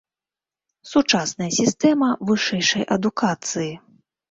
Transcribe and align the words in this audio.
Сучасная 0.91 1.51
сістэма 1.59 2.09
вышэйшай 2.31 2.83
адукацыі. 2.99 3.71